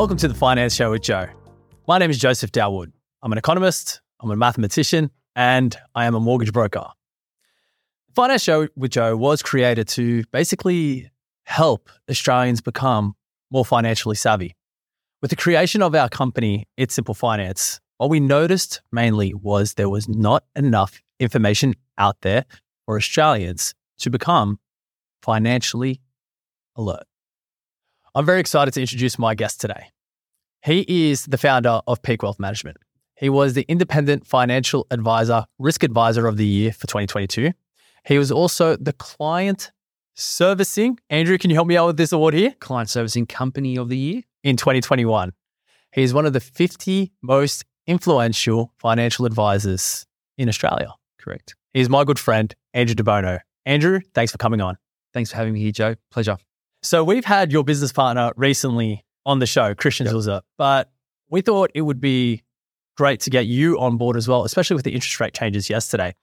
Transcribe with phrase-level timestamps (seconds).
[0.00, 1.26] Welcome to the Finance Show with Joe.
[1.86, 2.90] My name is Joseph Dawood.
[3.22, 6.86] I'm an economist, I'm a mathematician, and I am a mortgage broker.
[8.14, 11.10] Finance Show with Joe was created to basically
[11.44, 13.14] help Australians become
[13.50, 14.56] more financially savvy.
[15.20, 19.90] With the creation of our company, It's Simple Finance, what we noticed mainly was there
[19.90, 22.46] was not enough information out there
[22.86, 24.60] for Australians to become
[25.20, 26.00] financially
[26.74, 27.04] alert.
[28.14, 29.86] I'm very excited to introduce my guest today.
[30.64, 32.76] He is the founder of Peak Wealth Management.
[33.14, 37.52] He was the Independent Financial Advisor Risk Advisor of the Year for 2022.
[38.06, 39.70] He was also the Client
[40.14, 40.98] Servicing.
[41.08, 42.54] Andrew, can you help me out with this award here?
[42.58, 44.22] Client Servicing Company of the Year.
[44.42, 45.32] In 2021.
[45.92, 50.06] He is one of the 50 most influential financial advisors
[50.38, 50.94] in Australia.
[51.18, 51.54] Correct.
[51.74, 53.40] He's my good friend, Andrew Debono.
[53.66, 54.78] Andrew, thanks for coming on.
[55.12, 55.94] Thanks for having me here, Joe.
[56.10, 56.38] Pleasure.
[56.82, 60.14] So we've had your business partner recently on the show, Christian Yep.
[60.14, 60.90] Zilzer, but
[61.28, 62.42] we thought it would be
[62.96, 66.14] great to get you on board as well, especially with the interest rate changes yesterday.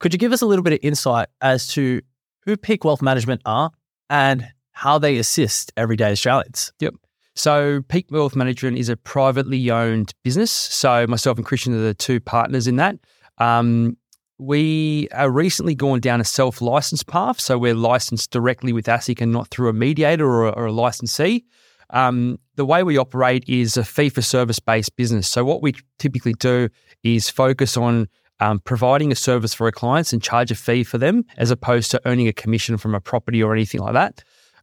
[0.00, 2.00] Could you give us a little bit of insight as to
[2.44, 3.70] who Peak Wealth Management are
[4.10, 6.72] and how they assist everyday Australians?
[6.80, 6.94] Yep.
[7.34, 10.50] So, Peak Wealth Management is a privately owned business.
[10.50, 12.96] So, myself and Christian are the two partners in that.
[13.38, 13.98] Um,
[14.38, 17.40] we are recently gone down a self license path.
[17.40, 20.72] So, we're licensed directly with ASIC and not through a mediator or a, or a
[20.72, 21.44] licensee.
[21.90, 25.28] Um, the way we operate is a fee for service based business.
[25.28, 26.68] So, what we typically do
[27.02, 28.08] is focus on
[28.40, 31.90] um, providing a service for our clients and charge a fee for them as opposed
[31.92, 34.22] to earning a commission from a property or anything like that.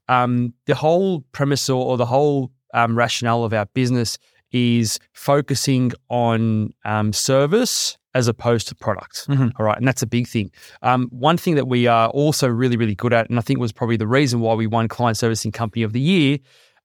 [0.10, 4.18] Um, the whole premise or, or the whole um, rationale of our business
[4.54, 9.28] is focusing on um, service as opposed to product.
[9.28, 9.52] Mhm.
[9.58, 9.78] All right.
[9.78, 10.52] And that's a big thing.
[10.84, 13.72] Um, one thing that we are also really, really good at, and I think was
[13.72, 16.38] probably the reason why we won Client Servicing Company of the Year,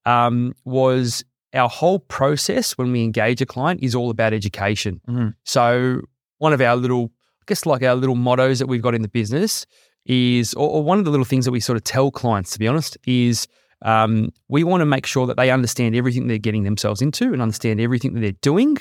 [0.07, 1.23] um, was
[1.55, 5.01] our whole process when we engage a client is all about education.
[5.09, 5.35] Mhm.
[5.45, 6.01] So,
[6.39, 7.11] one of our little,
[7.41, 9.67] I guess, like our little mottos that we've got in the business
[10.07, 12.59] is, or, or one of the little things that we sort of tell clients, to
[12.59, 13.47] be honest, is
[13.83, 17.41] um, we want to make sure that they understand everything they're getting themselves into and
[17.41, 18.77] understand everything that they're doing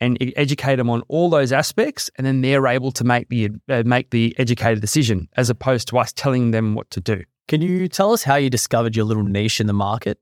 [0.00, 2.10] and educate them on all those aspects.
[2.16, 5.98] And then they're able to make the, uh, make the educated decision as opposed to
[5.98, 7.22] us telling them what to do.
[7.48, 10.18] Can you tell us how you discovered your little niche in the market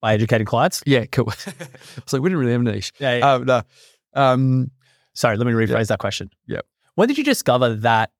[0.00, 0.82] by educating clients?
[0.86, 1.30] Yeah, cool.
[2.06, 2.92] so we didn't really have a niche.
[2.98, 3.16] Yeah.
[3.16, 3.62] Um, no.
[4.14, 4.70] Um,
[5.16, 6.30] Sorry, let me rephrase that question.
[6.46, 6.66] Yep.
[6.94, 8.10] When did you discover that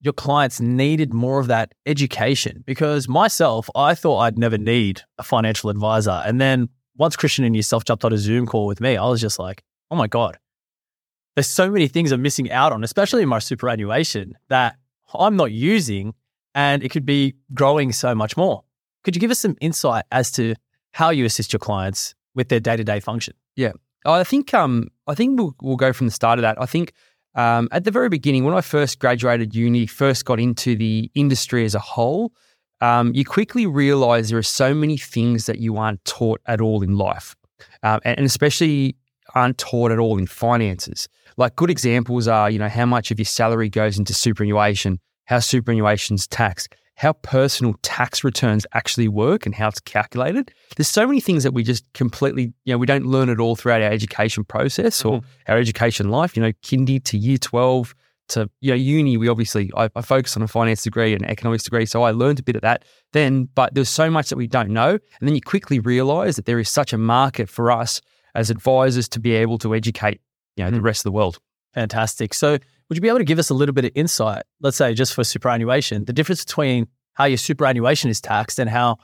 [0.00, 2.64] your clients needed more of that education?
[2.66, 6.22] Because myself, I thought I'd never need a financial advisor.
[6.24, 9.20] And then once Christian and yourself jumped on a Zoom call with me, I was
[9.20, 10.38] just like, oh my God,
[11.34, 14.76] there's so many things I'm missing out on, especially in my superannuation that
[15.14, 16.14] I'm not using
[16.54, 18.64] and it could be growing so much more.
[19.04, 20.54] Could you give us some insight as to
[20.92, 23.34] how you assist your clients with their day to day function?
[23.56, 23.72] Yeah.
[24.04, 26.60] I think um, I think we'll, we'll go from the start of that.
[26.60, 26.92] I think
[27.34, 31.64] um, at the very beginning, when I first graduated uni, first got into the industry
[31.64, 32.32] as a whole,
[32.80, 36.82] um, you quickly realize there are so many things that you aren't taught at all
[36.82, 37.36] in life,
[37.82, 38.96] um, and, especially
[39.34, 41.08] aren't taught at all in finances.
[41.36, 45.38] Like good examples are, you know, how much of your salary goes into superannuation, how
[45.38, 50.52] superannuation's taxed, how personal tax returns actually work and how it's calculated.
[50.76, 53.56] There's so many things that we just completely, you know, we don't learn at all
[53.56, 57.94] throughout our education process or our education life, you know, kindy to year 12
[58.28, 59.16] to, you know, uni.
[59.16, 61.86] We obviously, I, I focus on a finance degree and economics degree.
[61.86, 64.70] So I learned a bit of that then, but there's so much that we don't
[64.70, 64.90] know.
[64.90, 68.02] And then you quickly realize that there is such a market for us
[68.34, 70.20] as advisors to be able to educate,
[70.56, 70.84] you know, the Mm.
[70.84, 71.38] rest of the world.
[71.72, 72.34] Fantastic.
[72.34, 72.58] So,
[72.90, 75.14] would you be able to give us a little bit of insight, let's say just
[75.14, 78.98] for superannuation, the difference between how your superannuation is taxed and how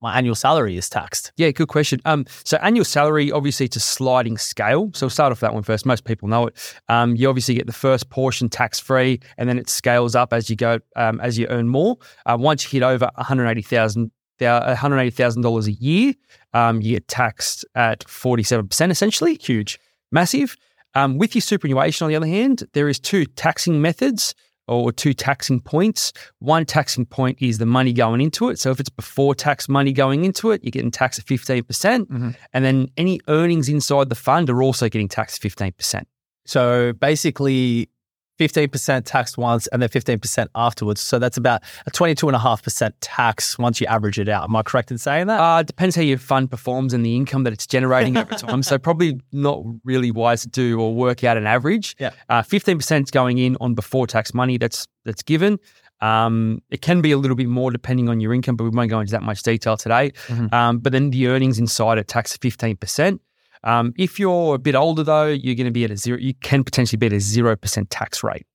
[0.00, 1.30] my annual salary is taxed?
[1.36, 2.00] Yeah, good question.
[2.04, 4.90] Um, so annual salary, obviously, it's a sliding scale.
[4.94, 5.86] So we'll start off that one first.
[5.86, 6.74] Most people know it.
[6.88, 10.50] Um, you obviously get the first portion tax free, and then it scales up as
[10.50, 11.98] you go um, as you earn more.
[12.26, 14.10] Uh, once you hit over one hundred eighty thousand.
[14.40, 16.14] One hundred eighty thousand dollars a year,
[16.52, 18.92] um, you get taxed at forty-seven percent.
[18.92, 19.80] Essentially, Huge.
[20.12, 20.56] massive.
[20.98, 24.34] Um, with your superannuation, on the other hand, there is two taxing methods
[24.66, 26.12] or two taxing points.
[26.40, 28.58] One taxing point is the money going into it.
[28.58, 31.66] So if it's before tax money going into it, you're getting taxed at 15%.
[31.66, 32.36] percent Mhm.
[32.52, 36.04] And then any earnings inside the fund are also getting taxed 15%.
[36.44, 37.90] So, basically,
[38.38, 41.00] 15% taxed once and then 15% afterwards.
[41.00, 44.44] So, that's about a 22.5% tax once you average it out.
[44.44, 45.40] Am I correct in saying that?
[45.40, 48.62] Uh, depends how your fund performs and the income that it's generating over time.
[48.62, 51.96] So probably not really wise to do or work out an average.
[51.98, 52.10] Yeah.
[52.28, 55.58] Uh, 15% is going in on before tax money that's that's given.
[56.00, 58.90] Um, it can be a little bit more depending on your income, but we won't
[58.90, 60.12] go into that much detail today.
[60.28, 60.52] Mhm.
[60.52, 63.20] Um, but then the earnings inside are taxed at 15%.
[63.64, 66.34] Um, if you're a bit older, though, you're going to be at a zero, you
[66.34, 68.46] can potentially be at a 0% tax rate.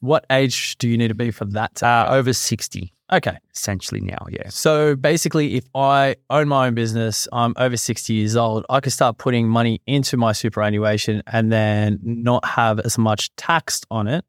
[0.00, 1.80] What age do you need to be for that?
[1.82, 3.38] Uh, over 60, okay.
[3.54, 4.48] essentially now, yeah.
[4.48, 8.92] So basically, if I own my own business, I'm over 60 years old, I could
[8.92, 14.24] start putting money into my superannuation and then not have as much taxed on it.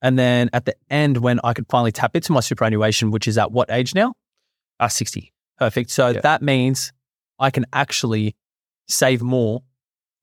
[0.00, 3.36] And then at the end, when I could finally tap into my superannuation, which is
[3.38, 4.14] at what age now?
[4.80, 5.32] Uh, 60.
[5.58, 5.90] Perfect.
[5.90, 6.20] So Yeah.
[6.20, 6.92] that means
[7.38, 8.36] I can actually
[8.88, 9.62] save more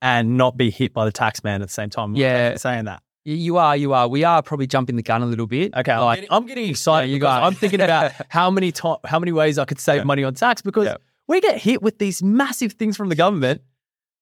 [0.01, 2.15] and not be hit by the tax man at the same time.
[2.15, 2.55] Yeah.
[2.55, 3.03] Saying that.
[3.23, 4.07] You are, you are.
[4.07, 5.75] We are probably jumping the gun a little bit.
[5.75, 7.07] Okay, I'm, getting, I'm getting excited.
[7.09, 7.43] Yeah, you guys.
[7.45, 10.03] I'm thinking about how many to- how many ways I could save Yeah.
[10.05, 10.97] money on tax because Yeah.
[11.27, 13.61] we get hit with these massive things from the government,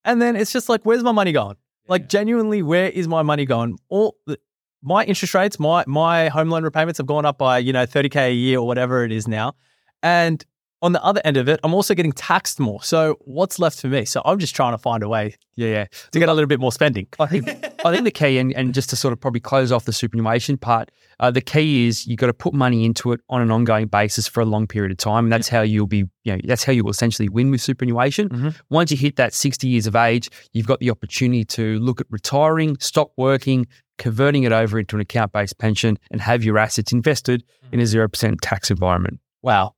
[0.03, 1.56] and then it's just like, where's my money going?
[1.88, 3.80] Like genuinely, where is my money going?
[3.88, 4.38] All the,
[4.83, 8.27] my interest rates, my my home loan repayments have gone up by you know 30k
[8.31, 9.56] a year or whatever it is now,
[10.03, 10.44] and
[10.81, 12.81] on the other end of it, I'm also getting taxed more.
[12.84, 14.06] So what's left for me?
[14.06, 15.86] So I'm just trying to find a way Yeah, yeah.
[16.12, 17.08] to get a little bit more spending.
[17.20, 17.50] I think
[17.84, 20.58] I think the key, and, and just to sort of probably close off the superannuation
[20.58, 20.90] part,
[21.20, 24.28] uh, the key is you've got to put money into it on an ongoing basis
[24.28, 26.72] for a long period of time, and that's how you'll be, you know, that's how
[26.72, 28.30] you will essentially win with superannuation.
[28.30, 28.56] Mhm.
[28.70, 32.08] Once you hit that sixty years of age, you've got the opportunity to look at
[32.10, 33.68] retiring, stop working,
[33.98, 37.44] converting it over into an account-based pension, and have your assets invested
[37.74, 39.20] in a zero percent tax environment.
[39.42, 39.76] Wow.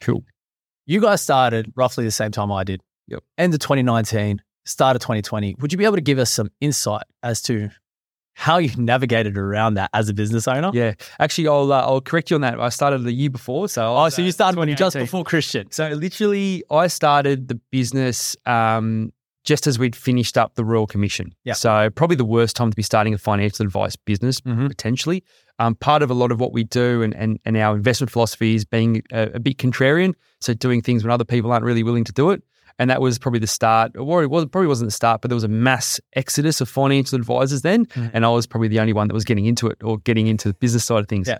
[0.00, 0.22] Cool.
[0.86, 2.80] You guys started roughly the same time I did.
[3.08, 3.22] Yep.
[3.38, 5.56] End of 2019, start of 2020.
[5.60, 7.70] Would you be able to give us some insight as to
[8.34, 10.70] how you navigated around that as a business owner?
[10.74, 12.58] Yeah, actually, I'll uh, I'll correct you on that.
[12.60, 15.24] I started the year before, so Oh, so uh, you started when you just before
[15.24, 15.70] Christian.
[15.70, 19.12] So literally, I started the business um,
[19.44, 21.34] just as we'd finished up the Royal Commission.
[21.44, 21.52] Yeah.
[21.52, 24.68] So probably the worst time to be starting a financial advice business Mhm.
[24.68, 25.22] potentially.
[25.58, 28.56] Um, part of a lot of what we do and, and, and our investment philosophy
[28.56, 30.14] is being a, a bit contrarian.
[30.40, 32.42] So doing things when other people aren't really willing to do it.
[32.78, 35.36] And that was probably the start, or it was, probably wasn't the start, but there
[35.36, 37.86] was a mass exodus of financial advisors then.
[37.86, 38.10] Mhm.
[38.12, 40.48] And I was probably the only one that was getting into it or getting into
[40.48, 41.28] the business side of things.
[41.28, 41.38] Yeah.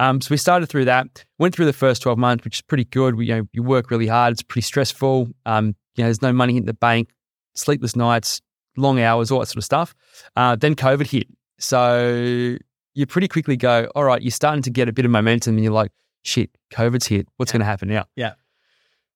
[0.00, 2.84] Um, so we started through that, went through the first 12 months, which is pretty
[2.86, 3.14] good.
[3.14, 4.32] We, you know, you work really hard.
[4.32, 5.28] It's pretty stressful.
[5.46, 7.10] Um, you know, there's no money in the bank,
[7.54, 8.40] sleepless nights,
[8.76, 9.94] long hours, all that sort of stuff.
[10.34, 11.28] Uh, then COVID hit.
[11.58, 12.56] So
[12.94, 15.64] you pretty quickly go, all right, you're starting to get a bit of momentum and
[15.64, 15.92] you're like,
[16.22, 17.26] shit, COVID's hit.
[17.36, 18.06] What's going to happen now?
[18.16, 18.34] Yeah.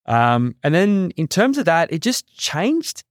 [0.06, 3.05] Um, and then in terms of that, it just changed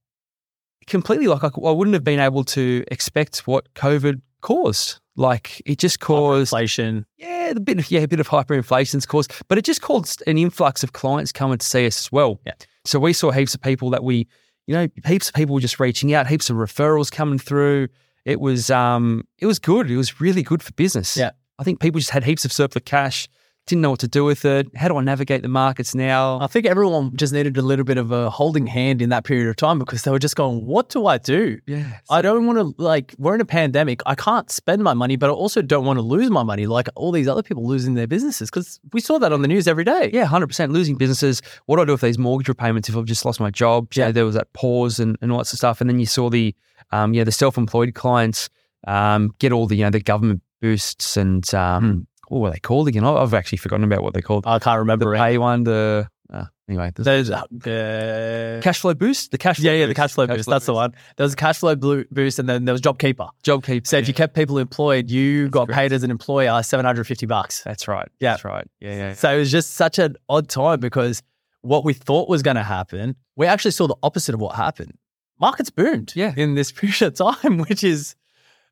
[0.86, 1.26] completely.
[1.26, 5.00] Like I, I wouldn't have been able to expect what COVID caused.
[5.16, 7.06] Like it just caused Inflation.
[7.16, 10.36] yeah, the bit of, yeah, a bit of hyperinflation's caused, but it just caused an
[10.36, 12.40] influx of clients coming to see us as well.
[12.44, 12.52] Yeah.
[12.84, 14.28] So we saw heaps of people that we,
[14.66, 17.88] you know, heaps of people were just reaching out, heaps of referrals coming through.
[18.26, 19.90] It was um it was good.
[19.90, 21.16] It was really good for business.
[21.16, 21.30] Yeah.
[21.58, 23.28] I think people just had heaps of surplus cash,
[23.66, 24.66] didn't know what to do with it.
[24.76, 26.38] How do I navigate the markets now?
[26.40, 29.48] I think everyone just needed a little bit of a holding hand in that period
[29.48, 31.58] of time because they were just going, what do I do?
[31.66, 31.98] yeah.
[32.10, 34.02] I don't want to, like, we're in a pandemic.
[34.06, 36.88] I can't spend my money, but I also don't want to lose my money like
[36.94, 39.84] all these other people losing their businesses because we saw that on the news every
[39.84, 40.10] day.
[40.12, 40.72] Yeah, hundred percent.
[40.72, 41.40] Losing businesses.
[41.64, 43.88] What do I do with these mortgage repayments if I've just lost my job?
[43.94, 44.12] Yeah, Yeah.
[44.12, 45.80] there was that pause and, and all that sort of stuff.
[45.80, 46.54] And then you saw the,
[46.90, 48.48] um, yeah, the self-employed clients
[48.86, 52.88] um, get all the you know the government boosts and um, what were they called
[52.88, 53.04] again?
[53.04, 54.46] I've actually forgotten about what they called.
[54.46, 55.18] I can't the remember it.
[55.18, 59.78] pay one, the uh, anyway, the Those, uh, cash flow boost, the cash flow yeah,
[59.78, 59.96] yeah, the boost.
[59.96, 60.48] cash flow boost.
[60.48, 60.92] That's the one.
[61.16, 63.28] There was a cash flow boost, and then there was JobKeeper.
[63.42, 63.86] Job keeper.
[63.86, 65.78] So if you kept people employed, you got correct.
[65.78, 67.62] paid as an employer seven hundred fifty bucks.
[67.62, 68.08] that's right.
[68.20, 68.32] Yeah.
[68.32, 68.66] that's right.
[68.80, 69.12] Yeah, yeah.
[69.14, 71.22] So it was just such an odd time because
[71.62, 74.94] what we thought was going to happen, we actually saw the opposite of what happened.
[75.40, 76.32] Markets boomed Yeah.
[76.36, 78.14] in this period of time, which is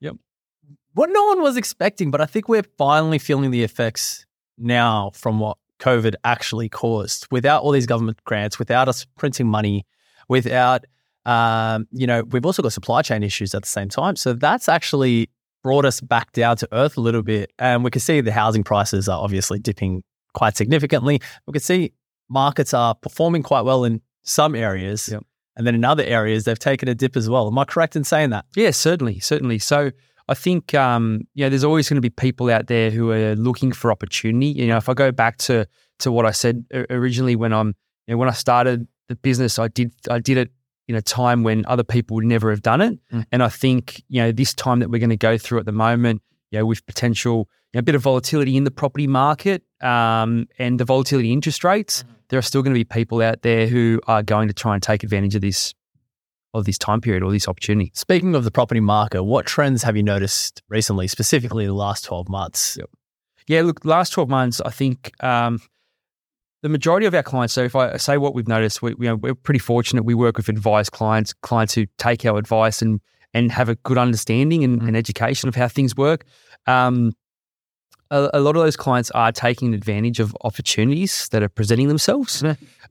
[0.00, 0.16] Yep.
[0.94, 2.10] what no one was expecting.
[2.10, 4.26] But I think we're finally feeling the effects
[4.58, 9.84] now from what COVID actually caused without all these government grants, without us printing money,
[10.28, 10.84] without,
[11.26, 14.16] um, you know, we've also got supply chain issues at the same time.
[14.16, 15.30] So that's actually
[15.62, 17.50] brought us back down to earth a little bit.
[17.58, 20.02] And we can see the housing prices are obviously dipping
[20.34, 21.20] quite significantly.
[21.46, 21.92] We can see
[22.28, 25.08] markets are performing quite well in some areas.
[25.10, 25.24] Yep.
[25.56, 27.46] And then in other areas, they've taken a dip as well.
[27.46, 28.44] Am I correct in saying that?
[28.56, 29.58] Yeah, certainly, certainly.
[29.58, 29.92] So
[30.28, 33.36] I think um, you know, there's always going to be people out there who are
[33.36, 34.46] looking for opportunity.
[34.46, 35.66] You know, if I go back to
[36.00, 37.68] to what I said originally when I'm,
[38.06, 40.50] you know, when I started the business, I did I did it
[40.88, 42.98] in a time when other people would never have done it.
[43.12, 43.26] Mm.
[43.32, 45.72] And I think you know this time that we're going to go through at the
[45.72, 49.62] moment, you know, with potential you know, a bit of volatility in the property market
[49.82, 52.02] um, and the volatility interest rates,
[52.34, 54.82] there are still going to be people out there who are going to try and
[54.82, 55.72] take advantage of this
[56.52, 57.92] of this time period or this opportunity.
[57.94, 62.28] Speaking of the property market, what trends have you noticed recently, specifically the last 12
[62.28, 62.76] months?
[62.76, 62.90] Yep.
[63.46, 65.60] Yeah, look, last 12 months, I think um,
[66.62, 69.14] the majority of our clients, so if I say what we've noticed, we, you know,
[69.14, 70.04] we're pretty fortunate.
[70.04, 73.00] We work with advised clients, clients who take our advice and
[73.32, 74.88] and have a good understanding and, Mm.
[74.88, 76.24] and education of how things work.
[76.66, 77.12] Um,
[78.10, 82.44] a, a lot of those clients are taking advantage of opportunities that are presenting themselves,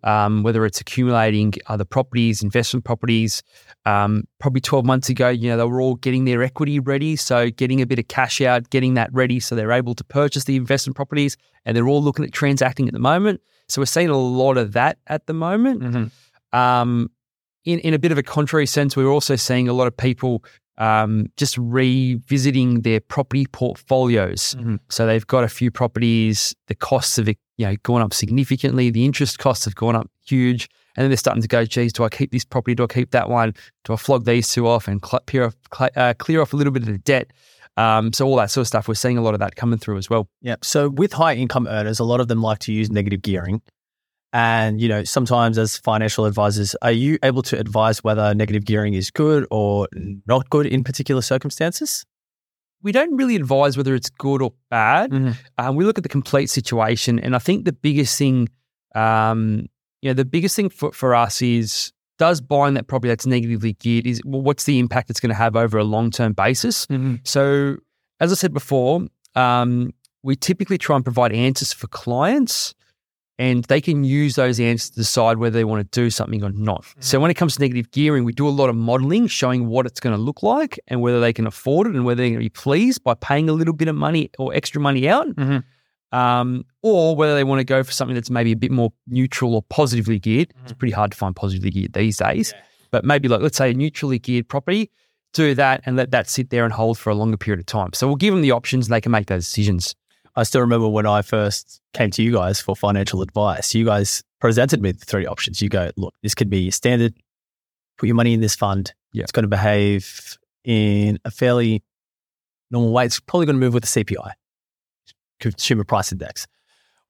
[0.03, 3.43] um, whether it's accumulating other properties, investment properties.
[3.85, 7.15] Um, probably 12 months ago, you know, they were all getting their equity ready.
[7.15, 10.45] So getting a bit of cash out, getting that ready so they're able to purchase
[10.45, 13.41] the investment properties and they're all looking at transacting at the moment.
[13.67, 15.81] So we're seeing a lot of that at the moment.
[15.81, 16.57] Mm-hmm.
[16.57, 17.09] Um,
[17.65, 20.43] in, in a bit of a contrary sense, we're also seeing a lot of people
[20.77, 24.55] um, just revisiting their property portfolios.
[24.59, 24.79] Mhm.
[24.89, 29.05] So they've got a few properties, the costs have you know gone up significantly, the
[29.05, 32.09] interest costs have gone up huge, and then they're starting to go, geez, do I
[32.09, 32.75] keep this property?
[32.75, 33.53] Do I keep that one?
[33.83, 36.55] Do I flog these two off and cl- clear off, cl- uh, clear off a
[36.55, 37.31] little bit of the debt?
[37.75, 39.97] Um, so all that sort of stuff, we're seeing a lot of that coming through
[39.97, 40.27] as well.
[40.41, 40.57] Yeah.
[40.61, 43.61] So with high income earners, a lot of them like to use negative gearing.
[44.33, 48.95] And, you know, sometimes as financial advisors, are you able to advise whether negative gearing
[48.95, 49.87] is good or
[50.25, 52.03] not good in particular circumstances?
[52.81, 55.11] We don't really advise whether it's good or bad.
[55.11, 55.35] Mhm.
[55.59, 58.49] Um, we look at the complete situation, and I think the biggest thing,
[58.95, 59.67] um,
[60.01, 63.73] you know, the biggest thing for, for us is does buying that property that's negatively
[63.73, 66.87] geared is well, what's the impact it's going to have over a long term basis.
[67.23, 67.77] So,
[68.19, 69.91] as I said before, um,
[70.23, 72.73] we typically try and provide answers for clients,
[73.39, 76.51] and they can use those answers to decide whether they want to do something or
[76.51, 76.85] not.
[76.99, 79.85] So, when it comes to negative gearing, we do a lot of modeling showing what
[79.85, 82.39] it's going to look like and whether they can afford it and whether they're going
[82.39, 85.63] to be pleased by paying a little bit of money or extra money out, Mhm.
[86.11, 89.55] um, or whether they want to go for something that's maybe a bit more neutral
[89.55, 90.53] or positively geared.
[90.63, 92.53] It's pretty hard to find positively geared these days,
[92.91, 94.91] but maybe like let's say a neutrally geared property.
[95.33, 97.89] Do that and let that sit there and hold for a longer period of time.
[97.93, 99.95] So we'll give them the options and they can make those decisions.
[100.35, 104.23] I still remember when I first came to you guys for financial advice, you guys
[104.41, 105.61] presented me with three options.
[105.61, 107.13] You go, look, this could be standard,
[107.97, 108.93] put your money in this fund.
[109.13, 109.23] Yeah.
[109.23, 111.83] It's going to behave in a fairly
[112.71, 113.05] normal way.
[113.05, 114.31] It's probably going to move with the CPI,
[115.39, 116.47] Consumer Price Index.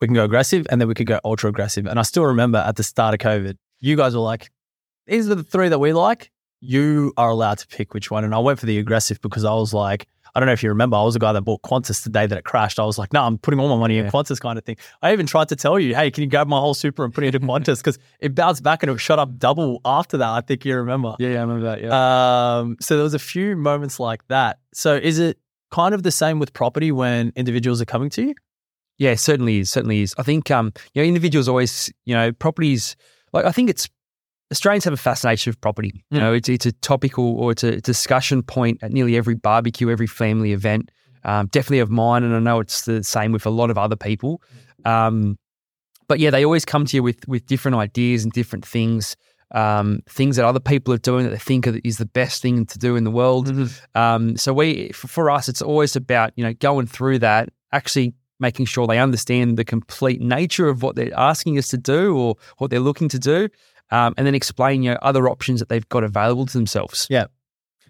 [0.01, 1.85] We can go aggressive and then we could go ultra aggressive.
[1.85, 4.51] And I still remember at the start of COVID, you guys were like,
[5.07, 6.29] these are the three that we like.
[6.63, 8.23] You are allowed to pick which one.
[8.23, 10.69] And I went for the aggressive because I was like, I don't know if you
[10.69, 12.79] remember, I was the guy that bought Qantas the day that it crashed.
[12.79, 14.11] I was like, no, I'm putting all my money in Yeah.
[14.11, 14.77] Qantas kind of thing.
[15.01, 17.23] I even tried to tell you, hey, can you grab my whole super and put
[17.23, 17.77] it in Qantas?
[17.83, 20.29] Because it bounced back and it shot up double after that.
[20.29, 21.15] I think you remember.
[21.19, 21.81] Yeah, I remember that.
[21.83, 22.57] Yeah.
[22.59, 24.59] Um, so there was a few moments like that.
[24.73, 25.37] So is it
[25.69, 28.35] kind of the same with property when individuals are coming to you?
[28.97, 29.69] Yeah, certainly is.
[29.69, 30.15] Certainly is.
[30.17, 32.95] I think um, you know, individuals always, you know, properties.
[33.33, 33.89] Like I think it's
[34.53, 36.05] Australians have a fascination with property.
[36.11, 39.89] You know, it's it's a topical or it's a discussion point at nearly every barbecue,
[39.89, 40.91] every family event.
[41.23, 43.95] Um, definitely of mine, and I know it's the same with a lot of other
[43.95, 44.43] people.
[44.85, 45.39] Um,
[46.07, 49.15] but yeah, they always come to you with with different ideas and different things,
[49.55, 52.77] um, things that other people are doing that they think is the best thing to
[52.77, 53.49] do in the world.
[53.95, 58.65] Um, so we, for us, it's always about you know going through that, actually making
[58.65, 62.69] sure they understand the complete nature of what they're asking us to do or what
[62.69, 63.47] they're looking to do,
[63.91, 67.07] um, and then explain you know other options that they've got available to themselves.
[67.09, 67.25] Yeah.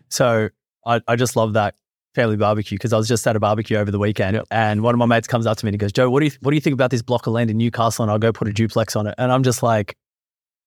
[0.10, 0.50] So
[0.86, 1.76] I, I just love that
[2.16, 5.00] family barbecue because I was just at a barbecue over the weekend and one of
[5.00, 6.56] my mates comes up to me and he goes, Joe, what do you what do
[6.56, 8.04] you think about this block of land in Newcastle?
[8.04, 9.16] And I'll go put a duplex on it.
[9.18, 9.98] And I'm just like,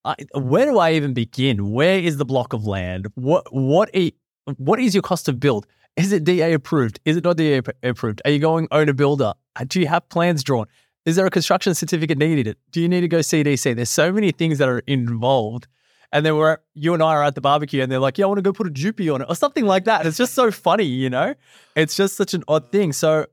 [0.05, 1.71] I, where do I even begin?
[1.73, 3.07] Where is the block of land?
[3.15, 4.13] What what i-
[4.57, 5.67] what is your cost of build?
[5.97, 7.01] Is it DA approved?
[7.05, 8.23] Is it not DA approved?
[8.25, 9.33] Are you going owner builder?
[9.57, 10.67] Uh, Do you have plans drawn?
[11.07, 12.57] Is there a construction certificate needed?
[12.73, 13.77] Do you need to go CDC?
[13.77, 15.69] There's so many things that are involved.
[16.13, 18.29] And then we're you and I are at the barbecue, and they're like, "Yeah, I
[18.29, 20.07] want to go put a jupy on it," or something like that.
[20.07, 21.35] It's just so funny, you know.
[21.75, 22.93] It's just such an odd thing.
[22.93, 23.27] So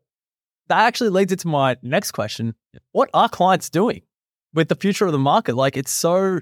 [0.69, 2.55] that actually leads into my next question:
[2.91, 4.01] What are clients doing
[4.53, 5.55] with the future of the market?
[5.55, 6.39] Like, it's so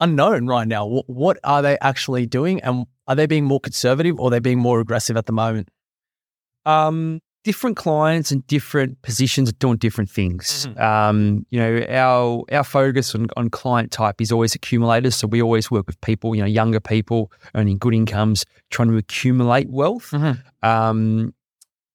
[0.00, 0.86] unknown right now.
[0.86, 4.40] What, what are they actually doing, and are they being more conservative or are they
[4.40, 5.68] being more aggressive at the moment?
[6.66, 10.66] Um, different clients and different positions are doing different things.
[10.76, 15.16] Um, you know, our our focus on, on client type is always accumulators.
[15.16, 18.96] So we always work with people, you know, younger people earning good incomes, trying to
[18.96, 20.12] accumulate wealth.
[20.62, 21.34] Um,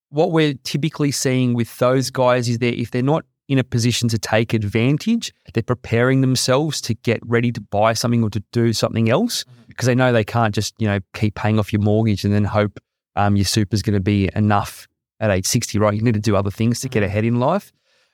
[0.10, 4.10] what we're typically seeing with those guys is that if they're not in a position
[4.10, 8.74] to take advantage, they're preparing themselves to get ready to buy something or to do
[8.74, 12.24] something else because they know they can't just you know keep paying off your mortgage
[12.24, 12.80] and then hope
[13.16, 14.88] um, your super is going to be enough
[15.30, 15.94] at age 60, right?
[15.94, 17.72] You need to do other things to get ahead in life.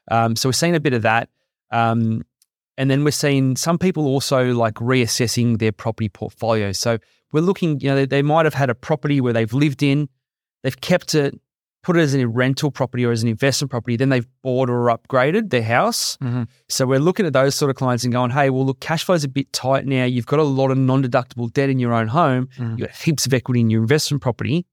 [0.09, 1.29] Um, so we're seeing a bit of that.
[1.71, 2.23] Um,
[2.77, 6.71] and then we're seeing some people also like reassessing their property portfolio.
[6.71, 6.97] So
[7.31, 10.09] we're looking, you know, they, they might have had a property where they've lived in,
[10.63, 11.39] they've kept it,
[11.83, 14.85] put it as a rental property or as an investment property, then they've bought or
[14.87, 16.17] upgraded their house.
[16.17, 16.47] Mhm.
[16.69, 19.23] So we're looking at those sort of clients and going, hey, well, look, cash flow's
[19.23, 20.05] a bit tight now.
[20.05, 22.49] You've got a lot of non deductible debt in your own home.
[22.57, 22.71] Mhm.
[22.77, 24.65] You've got heaps of equity in your investment property.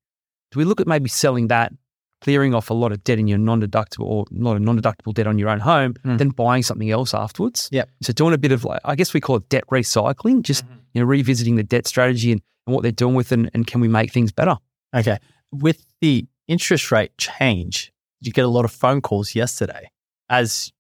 [0.51, 1.73] Do we look at maybe selling that,
[2.21, 4.81] clearing off a lot of debt in your non deductible or a lot of non
[4.81, 6.19] deductible debt on your own home, Mm.
[6.19, 7.69] then buying something else afterwards?
[7.73, 7.89] Yep.
[8.03, 11.01] So doing a bit of like, I guess we call it debt recycling, just you
[11.01, 13.81] know, revisiting the debt strategy and, and what they're doing with it and, and can
[13.81, 14.57] we make things better?
[14.95, 15.19] Okay.
[15.53, 19.91] With the interest rate change, you get a lot of phone calls yesterday?
[20.29, 20.73] As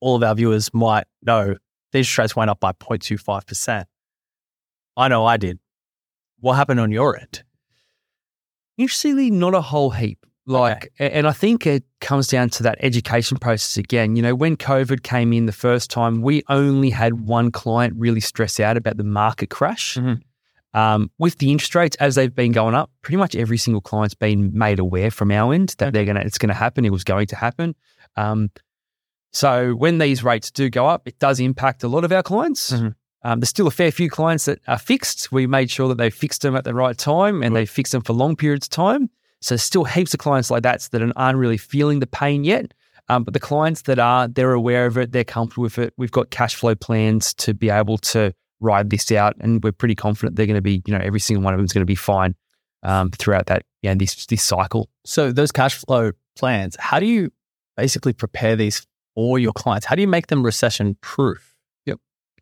[0.00, 1.56] all of our viewers might know,
[1.92, 3.84] the interest rates went up by 0.25%.
[4.96, 5.58] I know I did.
[6.40, 7.42] What happened on your end?
[8.78, 10.24] Interestingly, not a whole heap.
[10.46, 14.14] Like, a- and I think it comes down to that education process again.
[14.16, 18.20] You know, when COVID came in the first time, we only had one client really
[18.20, 19.96] stress out about the market crash.
[19.96, 20.20] Mhm.
[20.72, 24.14] Um, with the interest rates as they've been going up, pretty much every single client's
[24.14, 26.84] been made aware from our end that they're gonna it's gonna happen.
[26.84, 27.74] It was going to happen.
[28.16, 28.50] Um,
[29.32, 32.72] so when these rates do go up, it does impact a lot of our clients.
[32.72, 32.94] Mhm.
[33.22, 35.32] Um, there's still a fair few clients that are fixed.
[35.32, 38.02] We made sure that they fixed them at the right time and they fixed them
[38.02, 39.10] for long periods of time.
[39.40, 42.72] So still heaps of clients like that that aren't really feeling the pain yet.
[43.08, 45.94] Um, but the clients that are, they're aware of it, they're comfortable with it.
[45.96, 49.94] We've got cash flow plans to be able to ride this out, and we're pretty
[49.94, 51.86] confident they're going to be, you know, every single one of them is going to
[51.86, 52.34] be fine
[52.82, 54.88] um, throughout that, yeah, this this cycle.
[55.04, 57.30] So, those cash flow plans, how do you
[57.76, 59.86] basically prepare these for your clients?
[59.86, 61.56] How do you make them recession proof?
[61.86, 61.98] Yep,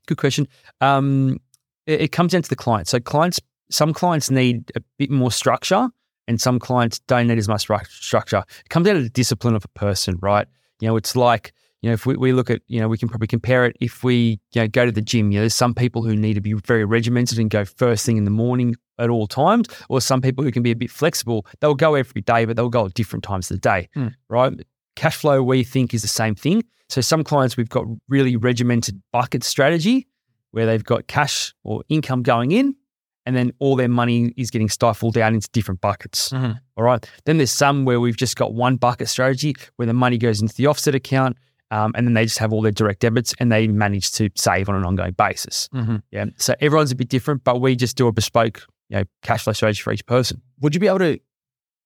[0.07, 0.49] good question.
[0.81, 1.41] Um,
[1.87, 2.89] it, it comes down to the client.
[2.89, 5.89] So clients, some clients need a bit more structure,
[6.29, 8.43] and some clients don't need as much structure.
[8.65, 10.47] It comes down to the discipline of a person, right?
[10.81, 11.53] You know, it's like
[11.83, 13.77] you know, if we, we look at, you know, we can probably compare it.
[13.79, 16.33] If we you know go to the gym, you know, there's some people who need
[16.33, 20.01] to be very regimented and go first thing in the morning at all times, or
[20.01, 21.45] some people who can be a bit flexible.
[21.61, 24.09] They'll go every day, but they'll go at different times of the day, Hmm.
[24.31, 24.53] right?
[24.97, 26.63] Cash flow, we think, is the same thing.
[26.89, 30.07] So some clients we've got really regimented bucket strategy
[30.53, 32.77] where they've got cash or income going in,
[33.27, 36.31] and then all their money is getting stifled down into different buckets.
[36.31, 36.59] Mhm.
[36.77, 37.09] All right.
[37.25, 40.55] Then there's some where we've just got one bucket strategy where the money goes into
[40.55, 41.37] the offset account,
[41.71, 44.69] um, and then they just have all their direct debits and they manage to save
[44.69, 45.69] on an ongoing basis.
[45.75, 46.03] Mhm.
[46.11, 46.27] Yeah.
[46.37, 49.53] So everyone's a bit different, but we just do a bespoke, you know, cash flow
[49.55, 50.43] strategy for each person.
[50.61, 51.19] Would you be able to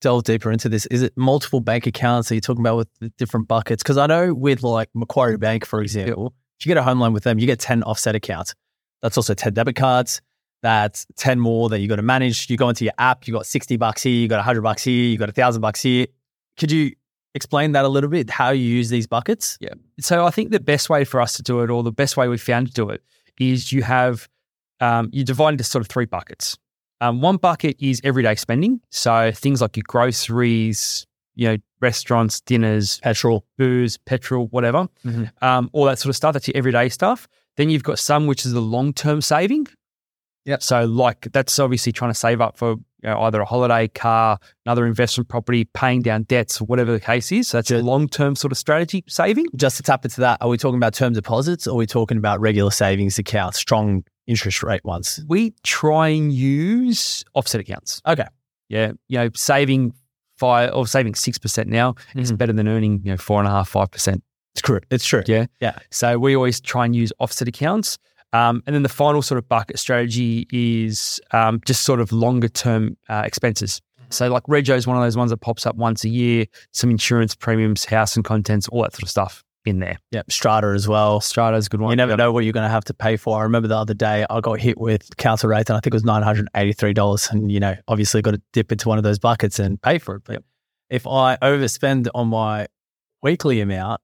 [0.01, 0.87] delve deeper into this?
[0.87, 2.29] Is it multiple bank accounts?
[2.29, 3.83] that you're talking about with the different buckets?
[3.83, 7.13] Because I know with like Macquarie Bank, for example, if you get a home loan
[7.13, 8.55] with them, you get 10 offset accounts.
[9.03, 10.21] That's also 10 debit cards.
[10.63, 12.51] That's 10 more that you got to manage.
[12.51, 15.05] You go into your app, you got 60 bucks here, you got 100 bucks here,
[15.05, 16.07] you got 1,000 bucks here.
[16.57, 16.93] Could you
[17.35, 19.57] explain that a little bit, how you use these buckets?
[19.61, 19.75] Yeah.
[20.01, 22.27] So I think the best way for us to do it, or the best way
[22.29, 23.03] we found to do it,
[23.39, 24.29] is you have
[24.81, 26.57] um, you divide into sort of three buckets.
[27.01, 32.99] Um, one bucket is everyday spending, so things like your groceries, you know, restaurants, dinners,
[33.01, 33.45] Petrol.
[33.57, 35.31] booze, petrol, whatever, Mhm.
[35.43, 36.33] um, all that sort of stuff.
[36.33, 37.29] That's your everyday stuff.
[37.57, 39.69] Then you've got some which is the long term saving.
[40.49, 40.63] Yep.
[40.63, 42.71] So like that's obviously trying to save up for
[43.03, 47.31] you know, either a holiday, car, another investment property, paying down debts, whatever the case
[47.31, 47.47] is.
[47.49, 49.47] So that's a long term sort of strategy saving.
[49.55, 52.17] Just to tap into that, are we talking about term deposits or are we talking
[52.19, 55.21] about regular savings accounts, strong interest rate ones?
[55.29, 58.03] we try and use offset accounts.
[58.07, 58.27] Okay.
[58.69, 59.93] Yeah, you know, saving
[60.39, 62.39] five or saving six percent now is Mhm.
[62.39, 64.23] better than earning you know four and a half, five percent.
[64.55, 64.81] It's true.
[64.91, 65.23] It's true.
[65.27, 65.79] Yeah, Yeah.
[65.91, 67.99] So we always try and use offset accounts.
[68.33, 72.49] Um, and then the final sort of bucket strategy is um, just sort of longer
[72.49, 73.81] term uh, expenses.
[74.11, 76.47] So like Rego is one of those ones that pops up once a year.
[76.73, 79.99] Some insurance premiums, house and contents, all that sort of stuff in there.
[80.13, 80.23] Yeah.
[80.31, 81.21] Strata as well.
[81.21, 81.91] Strata is a good one.
[81.91, 82.19] You never Yep.
[82.19, 83.39] know what you're going to have to pay for.
[83.39, 85.97] I remember the other day I got hit with council rates and I think it
[85.97, 87.31] was $983.
[87.31, 90.17] And, you know, obviously got to dip into one of those buckets and pay for
[90.17, 90.23] it.
[90.25, 90.43] But
[90.91, 92.67] if I overspend on my
[93.23, 94.01] weekly amount,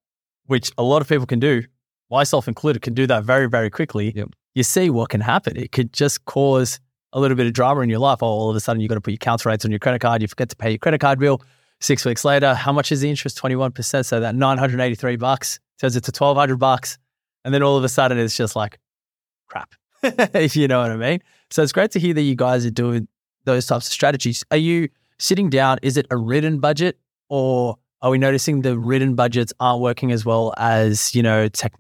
[0.46, 1.62] which a lot of people can do,
[2.10, 4.28] myself included, can do that very, very quickly, Yep.
[4.54, 5.56] you see what can happen.
[5.56, 6.80] It could just cause
[7.12, 8.22] a little bit of drama in your life.
[8.22, 10.00] Oh, all of a sudden you've got to put your council rates on your credit
[10.00, 10.20] card.
[10.22, 11.40] You forget to pay your credit card bill.
[11.80, 13.40] Six weeks later, how much is the interest?
[13.40, 14.04] 21%.
[14.04, 16.98] So that 983 bucks turns it to 1200 bucks.
[17.44, 18.78] And then all of a sudden it's just like
[19.48, 21.20] crap, if you know what I mean.
[21.50, 23.06] So it's great to hear that you guys are doing
[23.44, 24.44] those types of strategies.
[24.50, 24.88] Are you
[25.18, 25.78] sitting down?
[25.82, 30.24] Is it a written budget or are we noticing the written budgets aren't working as
[30.24, 31.72] well as, you know, tech,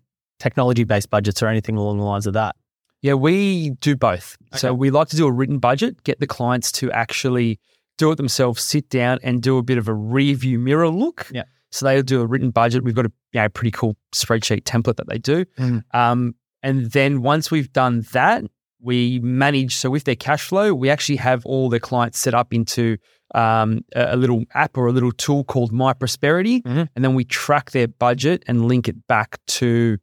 [0.44, 2.54] technology based budgets or anything along the lines of that?
[3.02, 4.36] Yeah, we do both.
[4.54, 7.58] So we like to do a written budget, get the clients to actually
[7.98, 11.28] do it themselves, sit down and do a bit of a review mirror look.
[11.32, 11.44] Yeah.
[11.70, 12.82] So they'll do a written budget.
[12.84, 15.44] We've got a you know, pretty cool spreadsheet template that they do.
[15.58, 15.82] Mhm.
[15.92, 18.44] Um, and then once we've done that,
[18.80, 19.76] we manage.
[19.76, 22.96] So with their cash flow, we actually have all their clients set up into
[23.34, 26.88] um, a, little app or a little tool called My Prosperity, Mhm.
[26.94, 29.98] and then we track their budget and link it back to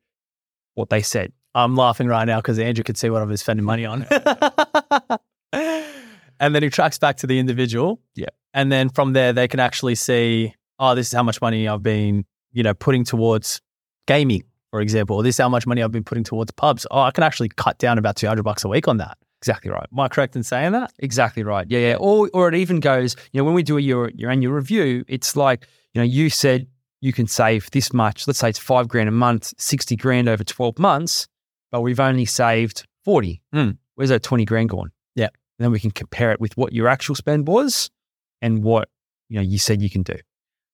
[0.81, 1.31] what they said.
[1.53, 4.03] I'm laughing right now because Andrew could see what I was spending money on.
[5.53, 8.01] and then he tracks back to the individual.
[8.15, 8.27] Yeah.
[8.53, 11.83] And then from there, they can actually see, oh, this is how much money I've
[11.83, 13.61] been, you know, putting towards
[14.07, 16.87] gaming, for example, or this is how much money I've been putting towards pubs.
[16.89, 19.17] Oh, I can actually cut down about 200 bucks a week on that.
[19.41, 19.87] Exactly right.
[19.91, 20.93] Am I correct in saying that?
[20.99, 21.65] Exactly right.
[21.67, 21.95] Yeah, yeah.
[21.95, 25.35] Or or it even goes, you know, when we do your your annual review, it's
[25.35, 26.67] like, you know, you said
[27.01, 28.27] you can save this much.
[28.27, 31.27] Let's say it's five grand a month, sixty grand over twelve months,
[31.71, 33.41] but we've only saved forty.
[33.53, 33.77] Mm.
[33.95, 34.91] Where's that twenty grand gone?
[35.15, 35.25] Yeah.
[35.25, 37.89] And then we can compare it with what your actual spend was
[38.41, 38.89] and what
[39.29, 40.15] you know you said you can do.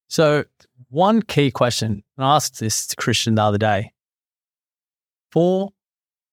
[0.09, 0.45] So,
[0.89, 3.91] one key question, and I asked this to Christian the other day
[5.31, 5.71] for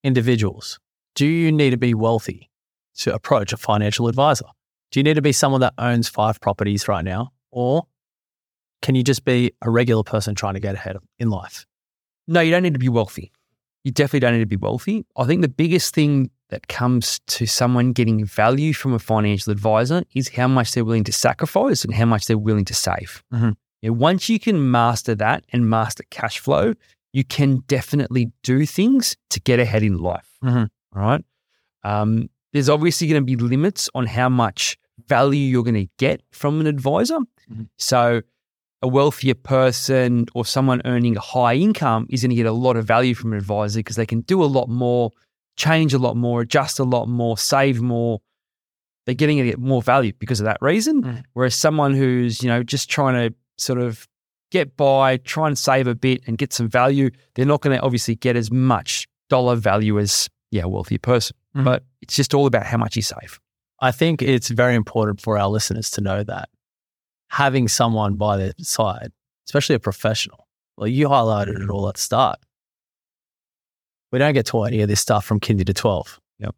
[0.04, 0.78] individuals,
[1.14, 2.50] do you need to be wealthy
[2.98, 4.46] to approach a financial advisor?
[4.90, 7.32] Do you need to be someone that owns five properties right now?
[7.50, 7.86] Or
[8.84, 11.66] can you just be a regular person trying to get ahead in life?
[12.28, 13.32] No, you don't need to be wealthy.
[13.82, 15.04] You definitely don't need to be wealthy.
[15.16, 20.04] I think the biggest thing that comes to someone getting value from a financial advisor
[20.14, 23.22] is how much they're willing to sacrifice and how much they're willing to save.
[23.32, 23.56] Mhm.
[23.82, 26.74] Yeah, once you can master that and master cash flow,
[27.12, 30.28] you can definitely do things to get ahead in life.
[30.42, 30.68] Mhm.
[30.94, 31.24] All right.
[31.82, 34.76] Um, there's obviously going to be limits on how much
[35.08, 37.18] value you're going to get from an advisor.
[37.52, 37.68] Mhm.
[37.78, 38.22] So,
[38.84, 42.76] a wealthier person or someone earning a high income is going to get a lot
[42.76, 45.10] of value from an advisor because they can do a lot more,
[45.56, 48.20] change a lot more, adjust a lot more, save more.
[49.06, 51.02] They're getting to get more value because of that reason.
[51.02, 51.22] Mm.
[51.32, 54.06] Whereas someone who's, you know, just trying to sort of
[54.50, 57.82] get by, try and save a bit and get some value, they're not going to
[57.82, 61.34] obviously get as much dollar value as, yeah, a wealthier person.
[61.56, 61.64] Mhm.
[61.64, 63.40] But it's just all about how much you save.
[63.80, 66.50] I think it's very important for our listeners to know that
[67.34, 69.10] having someone by their side,
[69.48, 72.38] especially a professional, well, you highlighted it all at the start.
[74.12, 76.20] We don't get taught any of this stuff from kinder to 12.
[76.38, 76.54] Yep.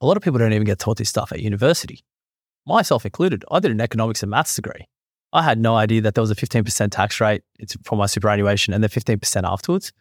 [0.00, 2.04] A lot of people don't even get taught this stuff at university,
[2.66, 3.44] myself included.
[3.52, 4.88] I did an economics and maths degree.
[5.32, 7.42] I had no idea that there was a 15% tax rate
[7.84, 9.92] for my superannuation and then 15% afterwards.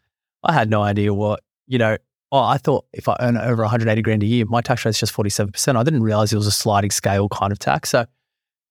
[0.42, 1.98] I had no idea what, you know,
[2.32, 5.00] oh, I thought if I earn over 180 grand a year, my tax rate is
[5.00, 5.76] just 47%.
[5.76, 7.90] I didn't realize it was a sliding scale kind of tax.
[7.90, 8.08] So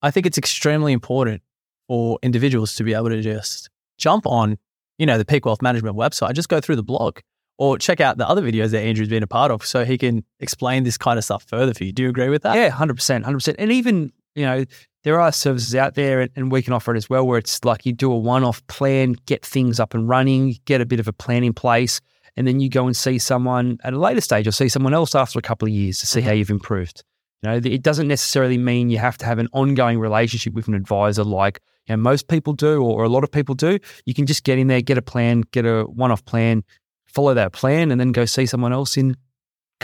[0.03, 1.43] I think it's extremely important
[1.89, 4.59] for individuals to be able to just jump on,
[4.99, 7.19] you know, the Peak Wealth Management website, just go through the blog
[7.57, 10.25] or check out the other videos that Andrew's been a part of so he can
[10.39, 11.93] explain this kind of stuff further for you.
[11.93, 12.55] Do you agree with that?
[12.55, 13.57] Yeah, hundred percent, hundred percent.
[13.59, 14.65] And even you know,
[15.03, 17.65] there are services out there, and, and we can offer it as well, where it's
[17.65, 21.09] like you do a one-off plan, get things up and running, get a bit of
[21.09, 22.01] a plan in place,
[22.37, 25.17] and then you go and see someone at a later stage, or see someone else
[25.17, 26.29] after a couple of years to see mm-hmm.
[26.29, 27.03] how you've improved.
[27.43, 30.75] You know, it doesn't necessarily mean you have to have an ongoing relationship with an
[30.75, 33.79] advisor, like you know, most people do, or, or a lot of people do.
[34.07, 36.65] You can just get in there, get a plan, get a one-off plan,
[37.07, 39.15] follow that plan, and then go see someone else in a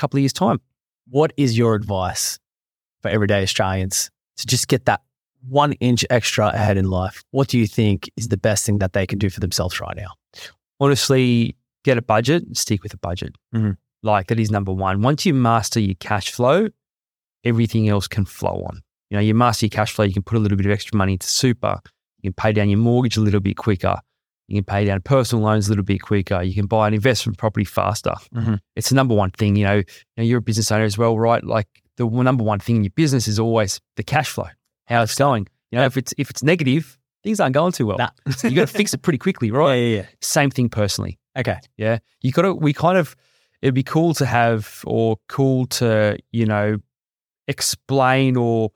[0.00, 0.60] couple of years' time.
[1.08, 2.38] What is your advice
[3.02, 5.02] for everyday Australians to just get that
[5.48, 7.22] one inch extra ahead in life?
[7.30, 9.96] What do you think is the best thing that they can do for themselves right
[9.96, 10.12] now?
[10.80, 13.34] honestly, get a budget, stick with a budget.
[13.54, 13.76] Mhm.
[14.02, 15.02] Like that is number one.
[15.02, 16.68] Once you master your cash flow,
[17.44, 18.80] everything else can flow on.
[19.10, 20.96] You know, you master your cash flow, you can put a little bit of extra
[20.96, 21.78] money into super.
[22.22, 23.96] You can pay down your mortgage a little bit quicker.
[24.48, 26.42] You can pay down personal loans a little bit quicker.
[26.42, 28.14] You can buy an investment property faster.
[28.34, 28.58] Mhm.
[28.76, 29.56] It's the number one thing.
[29.56, 29.84] You know, you
[30.16, 31.42] know, you're a business owner as well, right?
[31.44, 34.48] Like the number one thing in your business is always the cash flow,
[34.86, 35.46] how it's going.
[35.70, 37.98] You know, if it's if it's negative, things aren't going too well.
[37.98, 38.10] Nah.
[38.36, 39.74] So you got to fix it pretty quickly, Yeah, right?
[39.76, 41.18] yeah, Same thing personally.
[41.38, 41.56] Okay.
[41.78, 41.98] Yeah.
[42.20, 43.16] You got to, we kind of,
[43.62, 46.76] it'd be cool to have or cool to, you know,
[47.48, 48.70] explain or,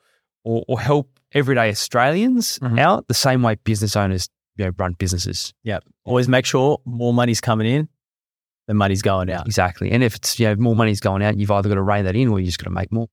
[0.45, 2.79] or, or help everyday Australians Mhm.
[2.79, 5.53] out the same way business owners, you know, run businesses.
[5.63, 5.81] Yeah.
[6.05, 7.89] Always make sure more money's coming in
[8.67, 9.47] than money's going out.
[9.47, 9.91] Exactly.
[9.91, 12.17] And if it's, you know, more money's going out, you've either got to rein that
[12.17, 13.09] in or you just got to make more.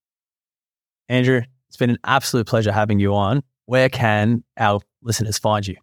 [1.09, 3.43] Andrew, it's been an absolute pleasure having you on.
[3.65, 5.75] Where can our listeners find you?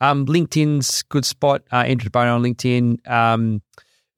[0.00, 1.62] Um, LinkedIn's good spot.
[1.72, 3.08] Uh, Andrew Debono on LinkedIn.
[3.10, 3.62] Um,